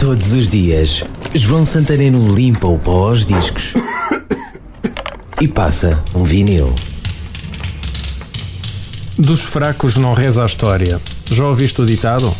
Todos 0.00 0.32
os 0.32 0.48
dias, 0.48 1.04
João 1.34 1.62
Santareno 1.62 2.34
limpa 2.34 2.66
o 2.66 2.78
pó 2.78 3.10
aos 3.10 3.26
discos 3.26 3.74
e 5.38 5.46
passa 5.46 6.02
um 6.14 6.24
vinil. 6.24 6.74
Dos 9.18 9.42
fracos 9.42 9.98
não 9.98 10.14
reza 10.14 10.42
a 10.42 10.46
história. 10.46 10.98
Já 11.30 11.44
ouviste 11.44 11.82
o 11.82 11.84
ditado? 11.84 12.34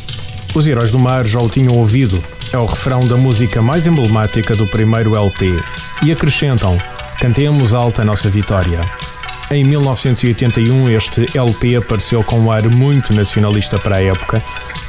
Os 0.54 0.66
heróis 0.66 0.90
do 0.90 0.98
mar 0.98 1.26
já 1.26 1.38
o 1.38 1.50
tinham 1.50 1.76
ouvido. 1.76 2.24
É 2.50 2.56
o 2.56 2.64
refrão 2.64 3.00
da 3.00 3.18
música 3.18 3.60
mais 3.60 3.86
emblemática 3.86 4.56
do 4.56 4.66
primeiro 4.66 5.14
LP. 5.14 5.62
E 6.02 6.10
acrescentam: 6.10 6.80
Cantemos 7.20 7.74
alta 7.74 8.00
a 8.00 8.06
nossa 8.06 8.30
vitória. 8.30 8.80
Em 9.52 9.64
1981, 9.64 10.90
este 10.90 11.26
LP 11.36 11.74
apareceu 11.74 12.22
com 12.22 12.38
um 12.38 12.52
ar 12.52 12.68
muito 12.68 13.12
nacionalista 13.12 13.80
para 13.80 13.96
a 13.96 14.00
época, 14.00 14.40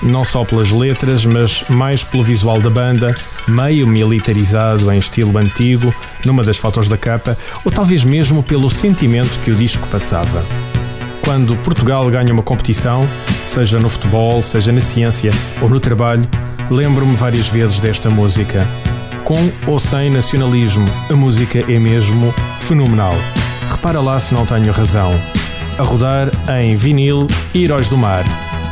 não 0.04 0.24
só 0.24 0.46
pelas 0.46 0.70
letras, 0.70 1.26
mas 1.26 1.66
mais 1.68 2.04
pelo 2.04 2.22
visual 2.22 2.62
da 2.62 2.70
banda, 2.70 3.16
meio 3.48 3.88
militarizado 3.88 4.92
em 4.92 5.00
estilo 5.00 5.36
antigo, 5.40 5.92
numa 6.24 6.44
das 6.44 6.58
fotos 6.58 6.88
da 6.88 6.96
capa, 6.96 7.36
ou 7.66 7.72
talvez 7.72 8.04
mesmo 8.04 8.44
pelo 8.44 8.70
sentimento 8.70 9.40
que 9.40 9.50
o 9.50 9.56
disco 9.56 9.88
passava. 9.88 10.46
Quando 11.24 11.56
Portugal 11.58 12.08
ganha 12.12 12.32
uma 12.32 12.44
competição, 12.44 13.10
seja 13.48 13.80
no 13.80 13.90
futebol, 13.90 14.44
seja 14.44 14.72
na 14.72 14.82
ciência 14.82 15.32
ou 15.60 15.70
no 15.70 15.80
trabalho, 15.80 16.30
lembro-me 16.70 17.16
várias 17.16 17.48
vezes 17.48 17.80
desta 17.80 18.12
música. 18.12 18.68
Com 19.24 19.52
ou 19.66 19.80
sem 19.80 20.12
nacionalismo, 20.12 20.88
a 21.10 21.16
música 21.16 21.60
é 21.60 21.80
mesmo 21.80 22.32
fenomenal. 22.60 23.16
Repara 23.72 24.02
lá 24.02 24.20
se 24.20 24.34
não 24.34 24.46
tenho 24.46 24.72
razão. 24.72 25.12
A 25.80 25.84
rodar 25.84 26.30
em 26.60 26.76
vinil 26.76 27.26
Heróis 27.56 27.88
do 27.88 27.98
Mar. 27.98 28.24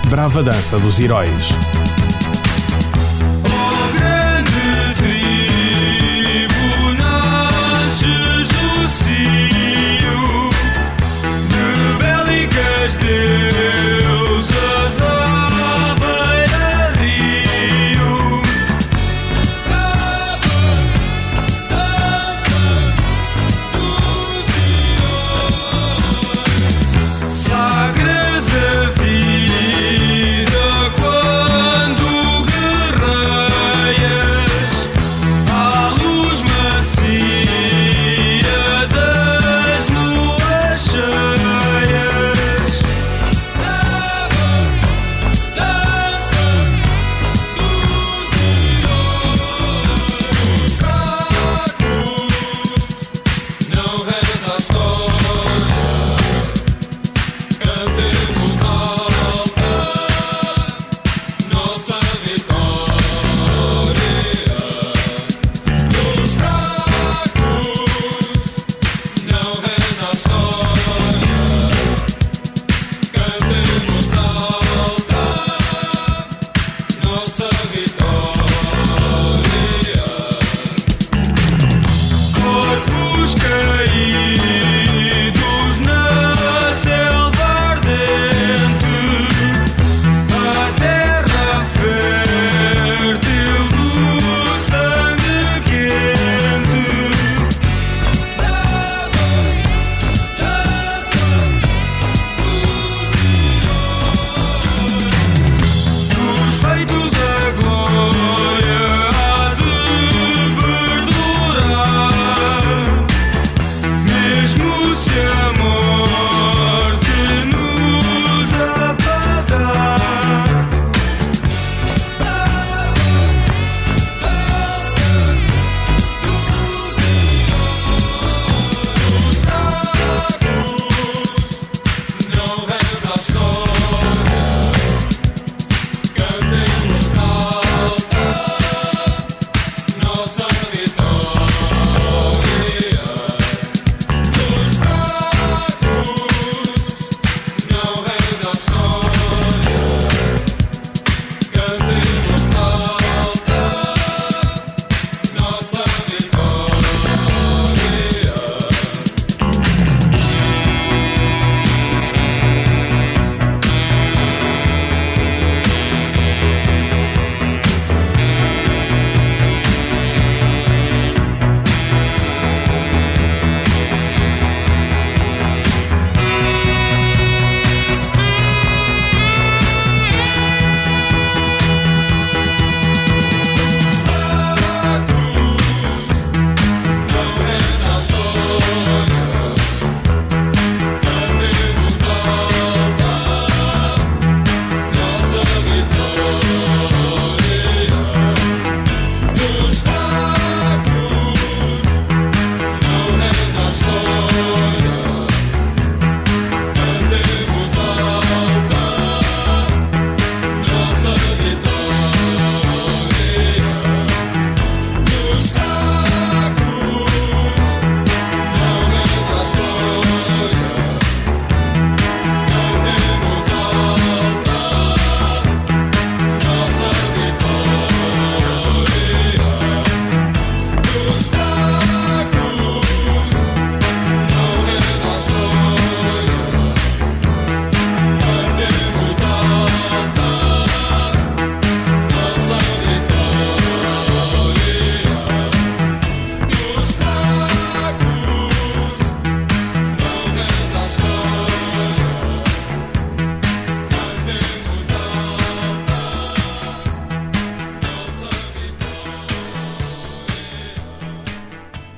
Brava 0.09 0.43
dança 0.43 0.77
dos 0.77 0.99
heróis. 0.99 1.49